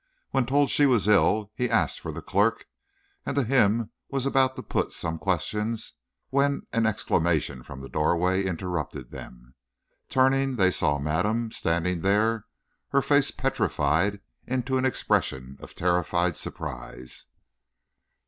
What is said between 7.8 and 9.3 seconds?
the doorway interrupted